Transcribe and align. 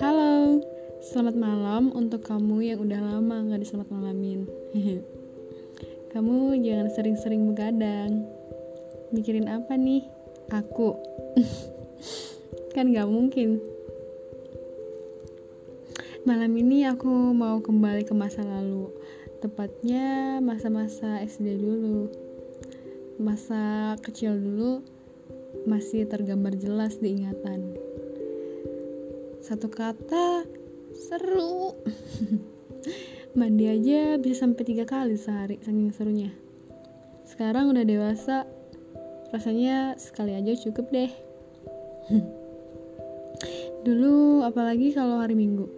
Halo, 0.00 0.64
selamat 1.04 1.36
malam 1.36 1.92
untuk 1.92 2.24
kamu 2.24 2.72
yang 2.72 2.80
udah 2.80 2.96
lama 2.96 3.52
gak 3.52 3.60
diselamat 3.60 3.92
malamin. 3.92 4.48
Kamu 6.16 6.56
jangan 6.64 6.88
sering-sering 6.88 7.52
begadang. 7.52 8.24
Mikirin 9.12 9.44
apa 9.44 9.76
nih? 9.76 10.08
Aku. 10.56 10.96
Kan 12.72 12.96
gak 12.96 13.12
mungkin. 13.12 13.60
Malam 16.24 16.56
ini 16.56 16.88
aku 16.88 17.12
mau 17.36 17.60
kembali 17.60 18.08
ke 18.08 18.16
masa 18.16 18.40
lalu. 18.40 18.88
Tepatnya 19.44 20.40
masa-masa 20.40 21.20
SD 21.20 21.60
dulu. 21.60 22.08
Masa 23.20 23.92
kecil 24.00 24.40
dulu 24.40 24.96
masih 25.64 26.04
tergambar 26.08 26.56
jelas 26.56 26.96
di 27.00 27.18
ingatan. 27.18 27.76
Satu 29.44 29.72
kata 29.72 30.44
seru. 30.92 31.72
Mandi 33.38 33.68
aja 33.68 34.16
bisa 34.18 34.44
sampai 34.44 34.64
tiga 34.66 34.84
kali 34.88 35.14
sehari 35.16 35.60
saking 35.60 35.92
serunya. 35.94 36.32
Sekarang 37.28 37.70
udah 37.70 37.84
dewasa 37.84 38.48
rasanya 39.30 39.94
sekali 40.00 40.34
aja 40.34 40.52
cukup 40.56 40.88
deh. 40.90 41.12
Dulu 43.86 44.42
apalagi 44.42 44.92
kalau 44.92 45.22
hari 45.22 45.38
minggu. 45.38 45.68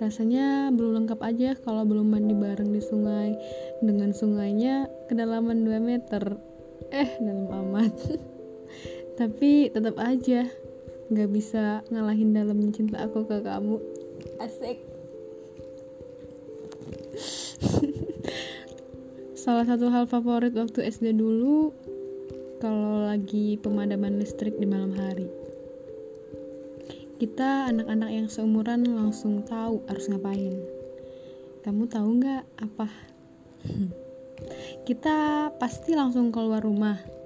Rasanya 0.00 0.74
belum 0.74 1.04
lengkap 1.04 1.20
aja 1.22 1.54
kalau 1.62 1.86
belum 1.86 2.10
mandi 2.10 2.34
bareng 2.34 2.72
di 2.72 2.82
sungai. 2.82 3.36
Dengan 3.82 4.10
sungainya 4.10 4.90
kedalaman 5.06 5.62
2 5.66 5.78
meter. 5.82 6.38
Eh 6.90 7.20
dalam 7.22 7.46
amat 7.50 7.94
tapi 9.16 9.68
tetap 9.68 10.00
aja 10.00 10.48
nggak 11.12 11.28
bisa 11.28 11.84
ngalahin 11.92 12.32
dalam 12.32 12.72
cinta 12.72 13.04
aku 13.04 13.28
ke 13.28 13.44
kamu. 13.44 13.76
Asik. 14.40 14.80
Salah 19.42 19.68
satu 19.68 19.92
hal 19.92 20.08
favorit 20.08 20.56
waktu 20.56 20.88
SD 20.88 21.12
dulu 21.20 21.76
kalau 22.64 23.04
lagi 23.04 23.60
pemadaman 23.60 24.16
listrik 24.16 24.56
di 24.56 24.64
malam 24.64 24.96
hari. 24.96 25.28
Kita 27.20 27.68
anak-anak 27.68 28.10
yang 28.10 28.26
seumuran 28.32 28.88
langsung 28.88 29.44
tahu 29.44 29.84
harus 29.86 30.08
ngapain. 30.08 30.56
Kamu 31.62 31.86
tahu 31.92 32.08
nggak 32.18 32.44
apa? 32.64 32.88
Kita 34.88 35.50
pasti 35.60 35.94
langsung 35.94 36.34
keluar 36.34 36.64
rumah 36.64 37.21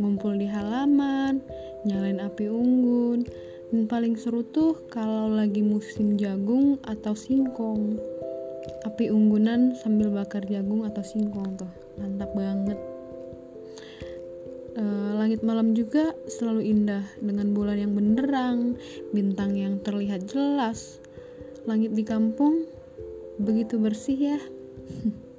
ngumpul 0.00 0.32
di 0.40 0.48
halaman 0.48 1.44
nyalain 1.84 2.20
api 2.24 2.48
unggun. 2.48 3.28
Dan 3.70 3.86
paling 3.86 4.18
seru 4.18 4.42
tuh 4.42 4.74
kalau 4.90 5.30
lagi 5.30 5.62
musim 5.62 6.18
jagung 6.18 6.82
atau 6.82 7.14
singkong. 7.14 8.02
Api 8.82 9.14
unggunan 9.14 9.78
sambil 9.78 10.10
bakar 10.10 10.42
jagung 10.50 10.82
atau 10.82 11.04
singkong 11.06 11.54
tuh. 11.54 11.70
Mantap 12.00 12.34
banget. 12.34 12.74
E, 14.74 14.82
langit 15.14 15.46
malam 15.46 15.70
juga 15.70 16.10
selalu 16.26 16.66
indah 16.66 17.04
dengan 17.22 17.54
bulan 17.54 17.78
yang 17.78 17.94
benderang 17.94 18.74
bintang 19.14 19.54
yang 19.54 19.78
terlihat 19.86 20.26
jelas. 20.26 20.98
Langit 21.62 21.94
di 21.94 22.02
kampung 22.02 22.66
begitu 23.38 23.78
bersih 23.78 24.34
ya. 24.34 24.38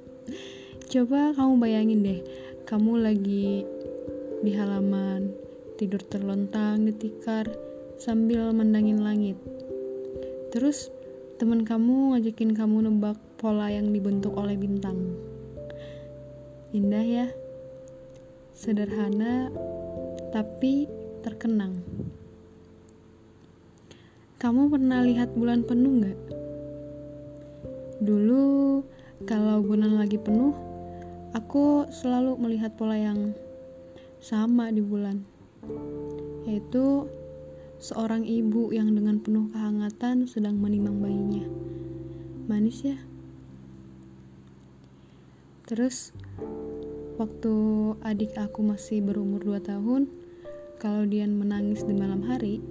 Coba 0.92 1.36
kamu 1.36 1.60
bayangin 1.60 2.00
deh 2.00 2.20
kamu 2.64 3.04
lagi 3.04 3.68
di 4.42 4.58
halaman 4.58 5.30
tidur 5.78 6.02
terlontang 6.02 6.82
di 6.82 6.92
tikar 6.98 7.46
sambil 7.94 8.50
mendangin 8.50 8.98
langit. 8.98 9.38
Terus 10.50 10.90
teman 11.38 11.62
kamu 11.62 12.18
ngajakin 12.18 12.50
kamu 12.50 12.90
nebak 12.90 13.18
pola 13.38 13.70
yang 13.70 13.94
dibentuk 13.94 14.34
oleh 14.34 14.58
bintang. 14.58 15.14
Indah 16.74 17.06
ya. 17.06 17.26
Sederhana 18.50 19.50
tapi 20.34 20.90
terkenang. 21.22 21.78
Kamu 24.42 24.74
pernah 24.74 25.06
lihat 25.06 25.38
bulan 25.38 25.62
penuh 25.62 26.02
nggak? 26.02 26.18
Dulu 28.02 28.82
kalau 29.22 29.62
bulan 29.62 30.02
lagi 30.02 30.18
penuh, 30.18 30.50
aku 31.30 31.86
selalu 31.94 32.34
melihat 32.42 32.74
pola 32.74 32.98
yang 32.98 33.30
sama 34.22 34.70
di 34.70 34.78
bulan 34.78 35.18
yaitu 36.46 37.10
seorang 37.82 38.22
ibu 38.22 38.70
yang 38.70 38.94
dengan 38.94 39.18
penuh 39.18 39.50
kehangatan 39.50 40.30
sedang 40.30 40.54
menimang 40.62 41.02
bayinya. 41.02 41.42
Manis 42.46 42.86
ya? 42.86 42.98
Terus 45.66 46.14
waktu 47.18 47.54
adik 48.06 48.38
aku 48.38 48.62
masih 48.62 49.02
berumur 49.02 49.42
2 49.42 49.62
tahun, 49.62 50.06
kalau 50.78 51.06
dia 51.06 51.26
menangis 51.26 51.82
di 51.82 51.94
malam 51.94 52.22
hari, 52.22 52.62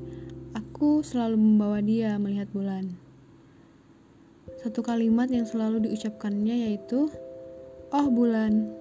aku 0.55 1.03
selalu 1.03 1.39
membawa 1.39 1.79
dia 1.83 2.15
melihat 2.19 2.47
bulan. 2.51 2.95
Satu 4.63 4.83
kalimat 4.83 5.31
yang 5.31 5.47
selalu 5.47 5.87
diucapkannya 5.89 6.71
yaitu, 6.71 7.11
Oh 7.91 8.07
bulan, 8.07 8.71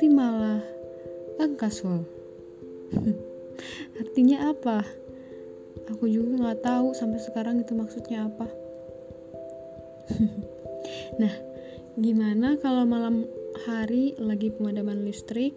timalah, 0.00 0.64
angkaswal. 1.38 2.02
artinya 4.02 4.50
apa? 4.50 4.82
Aku 5.94 6.10
juga 6.10 6.36
nggak 6.36 6.60
tahu 6.62 6.92
sampai 6.92 7.20
sekarang 7.22 7.62
itu 7.62 7.72
maksudnya 7.72 8.28
apa. 8.28 8.46
Nah 11.18 11.34
gimana 11.98 12.54
kalau 12.62 12.86
malam 12.86 13.26
hari 13.66 14.14
lagi 14.16 14.54
pemadaman 14.54 15.02
listrik 15.02 15.52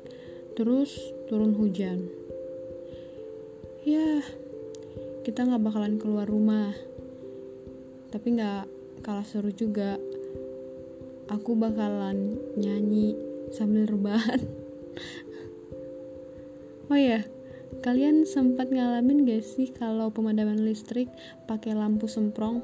terus 0.58 0.98
turun 1.30 1.54
hujan? 1.54 2.10
Ya 3.86 4.26
kita 5.22 5.46
nggak 5.46 5.62
bakalan 5.62 5.96
keluar 6.02 6.26
rumah. 6.26 6.74
Tapi 8.10 8.28
nggak 8.36 8.66
kalah 9.06 9.26
seru 9.26 9.54
juga. 9.54 10.02
Aku 11.32 11.56
bakalan 11.56 12.36
nyanyi 12.60 13.16
sambil 13.56 13.88
rebahan 13.88 14.42
oh 16.92 17.00
ya 17.00 17.24
Kalian 17.80 18.28
sempat 18.28 18.68
ngalamin 18.68 19.24
gak 19.24 19.48
sih 19.48 19.72
kalau 19.72 20.12
pemadaman 20.12 20.60
listrik 20.60 21.08
pakai 21.48 21.72
lampu 21.72 22.12
semprong? 22.12 22.60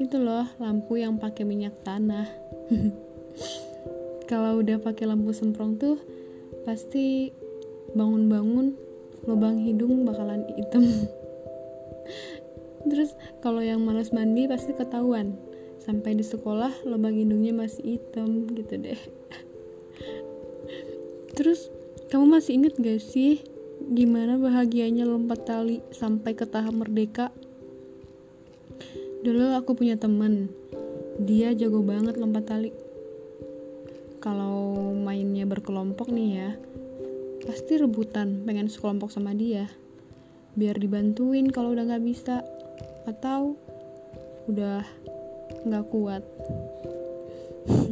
Itu 0.00 0.24
loh, 0.24 0.48
lampu 0.56 0.96
yang 0.96 1.20
pakai 1.20 1.44
minyak 1.44 1.76
tanah. 1.84 2.24
kalau 4.32 4.64
udah 4.64 4.80
pakai 4.80 5.12
lampu 5.12 5.36
semprong 5.36 5.76
tuh 5.76 6.00
pasti 6.64 7.36
bangun-bangun 7.92 8.72
lubang 9.28 9.60
hidung 9.60 10.08
bakalan 10.08 10.48
hitam. 10.56 10.82
Terus 12.90 13.12
kalau 13.44 13.60
yang 13.60 13.84
males 13.84 14.08
mandi 14.08 14.48
pasti 14.48 14.72
ketahuan. 14.72 15.36
Sampai 15.84 16.16
di 16.16 16.24
sekolah 16.24 16.88
lubang 16.88 17.12
hidungnya 17.12 17.52
masih 17.52 18.00
hitam 18.00 18.48
gitu 18.56 18.80
deh. 18.80 18.98
Terus 21.36 21.75
kamu 22.08 22.24
masih 22.38 22.52
inget 22.58 22.74
gak 22.78 23.02
sih 23.02 23.42
Gimana 23.86 24.34
bahagianya 24.34 25.06
lompat 25.06 25.46
tali 25.46 25.78
sampai 25.94 26.34
ke 26.34 26.42
tahap 26.42 26.74
merdeka? 26.74 27.30
Dulu 29.22 29.54
aku 29.54 29.78
punya 29.78 29.94
temen, 29.94 30.50
dia 31.22 31.54
jago 31.54 31.86
banget 31.86 32.18
lompat 32.18 32.50
tali. 32.50 32.74
Kalau 34.18 34.90
mainnya 34.96 35.46
berkelompok 35.46 36.10
nih 36.10 36.30
ya, 36.34 36.50
pasti 37.46 37.78
rebutan 37.78 38.42
pengen 38.42 38.66
sekelompok 38.66 39.14
sama 39.14 39.38
dia. 39.38 39.70
Biar 40.58 40.80
dibantuin 40.82 41.46
kalau 41.52 41.70
udah 41.76 41.86
gak 41.86 42.02
bisa, 42.02 42.42
atau 43.06 43.54
udah 44.50 44.82
gak 45.62 45.86
kuat. 45.94 46.26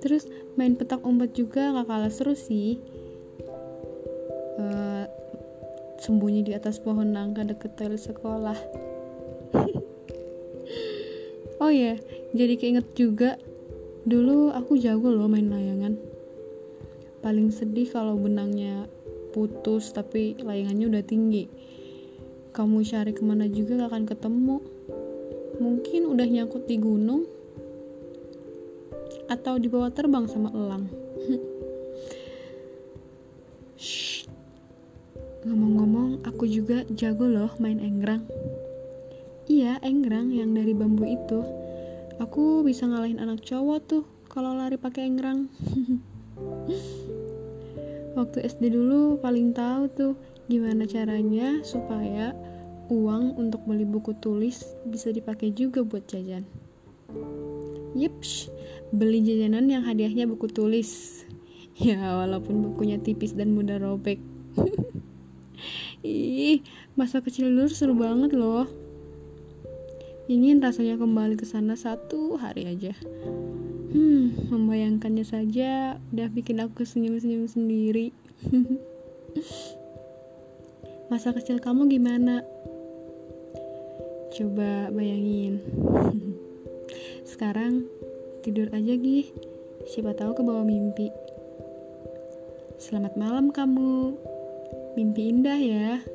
Terus 0.00 0.24
main 0.56 0.80
petak 0.80 1.04
umpet 1.04 1.36
juga 1.36 1.76
gak 1.76 1.92
kalah 1.92 2.08
seru 2.08 2.32
sih 2.32 2.94
sembunyi 6.04 6.44
di 6.44 6.52
atas 6.52 6.76
pohon 6.76 7.16
nangka 7.16 7.48
deket 7.48 7.80
toilet 7.80 8.00
sekolah. 8.00 8.58
Oh 11.62 11.70
ya 11.70 11.96
jadi 12.34 12.60
keinget 12.60 12.92
juga 12.92 13.40
dulu 14.04 14.52
aku 14.52 14.76
jago 14.76 15.08
loh 15.08 15.30
main 15.30 15.48
layangan. 15.48 15.96
Paling 17.24 17.48
sedih 17.48 17.88
kalau 17.88 18.20
benangnya 18.20 18.84
putus 19.32 19.88
tapi 19.94 20.36
layangannya 20.44 20.92
udah 20.92 21.04
tinggi. 21.06 21.48
Kamu 22.52 22.84
cari 22.84 23.16
ke 23.16 23.22
mana 23.24 23.48
juga 23.48 23.80
gak 23.80 23.96
akan 23.96 24.04
ketemu. 24.04 24.56
Mungkin 25.62 26.02
udah 26.10 26.26
nyangkut 26.26 26.68
di 26.68 26.76
gunung 26.76 27.24
atau 29.30 29.56
dibawa 29.56 29.88
terbang 29.88 30.28
sama 30.28 30.52
elang 30.52 30.84
aku 36.34 36.50
juga 36.50 36.82
jago 36.90 37.30
loh 37.30 37.54
main 37.62 37.78
enggrang. 37.78 38.26
Iya, 39.46 39.78
enggrang 39.86 40.34
yang 40.34 40.50
dari 40.50 40.74
bambu 40.74 41.06
itu. 41.06 41.46
Aku 42.18 42.66
bisa 42.66 42.90
ngalahin 42.90 43.22
anak 43.22 43.46
cowok 43.46 43.78
tuh 43.86 44.02
kalau 44.26 44.58
lari 44.58 44.74
pakai 44.74 45.06
enggrang. 45.06 45.46
Waktu 48.18 48.50
SD 48.50 48.74
dulu 48.74 49.22
paling 49.22 49.54
tahu 49.54 49.86
tuh 49.94 50.12
gimana 50.50 50.90
caranya 50.90 51.62
supaya 51.62 52.34
uang 52.90 53.38
untuk 53.38 53.62
beli 53.62 53.86
buku 53.86 54.18
tulis 54.18 54.74
bisa 54.90 55.14
dipakai 55.14 55.54
juga 55.54 55.86
buat 55.86 56.02
jajan. 56.10 56.42
Yips, 57.94 58.50
beli 58.90 59.22
jajanan 59.22 59.70
yang 59.70 59.86
hadiahnya 59.86 60.26
buku 60.26 60.50
tulis. 60.50 61.22
Ya, 61.74 61.98
walaupun 61.98 62.62
bukunya 62.62 63.02
tipis 63.02 63.34
dan 63.34 63.50
mudah 63.50 63.82
robek. 63.82 64.22
Ih, 66.04 66.60
masa 67.00 67.24
kecil 67.24 67.48
dulu 67.48 67.64
seru 67.72 67.96
banget 67.96 68.36
loh. 68.36 68.68
Ingin 70.28 70.60
rasanya 70.60 71.00
kembali 71.00 71.40
ke 71.40 71.48
sana 71.48 71.80
satu 71.80 72.36
hari 72.36 72.68
aja. 72.68 72.92
Hmm, 73.88 74.36
membayangkannya 74.52 75.24
saja 75.24 75.96
udah 76.12 76.28
bikin 76.28 76.60
aku 76.60 76.84
senyum-senyum 76.84 77.48
sendiri. 77.48 78.12
masa 81.12 81.32
kecil 81.32 81.56
kamu 81.64 81.88
gimana? 81.88 82.44
Coba 84.36 84.92
bayangin. 84.92 85.64
Sekarang 87.32 87.88
tidur 88.44 88.68
aja 88.76 88.92
gih. 88.92 89.32
Siapa 89.88 90.12
tahu 90.12 90.36
ke 90.36 90.42
bawah 90.44 90.68
mimpi. 90.68 91.08
Selamat 92.76 93.16
malam 93.16 93.48
kamu. 93.48 94.33
Mimpi 94.94 95.26
indah 95.34 95.58
ya. 95.58 96.13